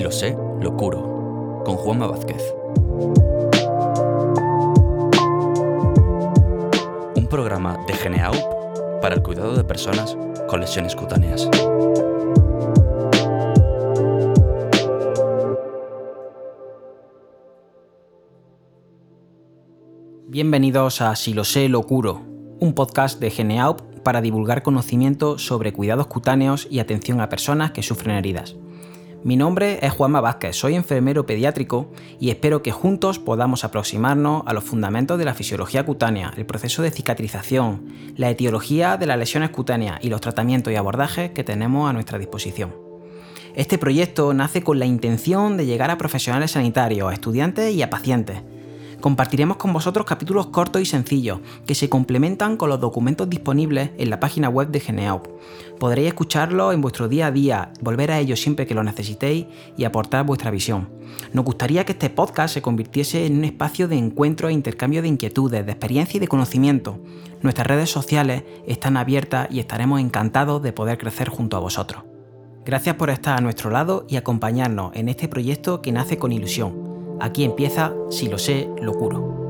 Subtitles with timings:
[0.00, 2.42] lo curo, con Juanma Vázquez.
[7.14, 10.16] Un programa de Geneaup para el cuidado de personas
[10.48, 11.46] con lesiones cutáneas.
[20.26, 22.22] Bienvenidos a Si lo sé, lo curo,
[22.60, 27.82] un podcast de Geneaup para divulgar conocimiento sobre cuidados cutáneos y atención a personas que
[27.82, 28.56] sufren heridas.
[29.24, 34.52] Mi nombre es Juanma Vázquez, soy enfermero pediátrico y espero que juntos podamos aproximarnos a
[34.52, 39.50] los fundamentos de la fisiología cutánea, el proceso de cicatrización, la etiología de las lesiones
[39.50, 42.74] cutáneas y los tratamientos y abordajes que tenemos a nuestra disposición.
[43.54, 47.90] Este proyecto nace con la intención de llegar a profesionales sanitarios, a estudiantes y a
[47.90, 48.42] pacientes
[49.02, 54.08] compartiremos con vosotros capítulos cortos y sencillos que se complementan con los documentos disponibles en
[54.08, 55.26] la página web de Geneaup.
[55.82, 59.82] Podréis escucharlos en vuestro día a día, volver a ellos siempre que lo necesitéis y
[59.82, 60.90] aportar vuestra visión.
[61.32, 65.08] Nos gustaría que este podcast se convirtiese en un espacio de encuentro e intercambio de
[65.08, 67.00] inquietudes, de experiencia y de conocimiento.
[67.40, 72.04] Nuestras redes sociales están abiertas y estaremos encantados de poder crecer junto a vosotros.
[72.64, 77.18] Gracias por estar a nuestro lado y acompañarnos en este proyecto que nace con ilusión.
[77.20, 79.42] Aquí empieza Si lo sé, lo curo.